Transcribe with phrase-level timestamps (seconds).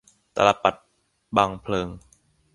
[0.35, 0.81] ตาลปัตร
[1.37, 1.87] บังเพลิง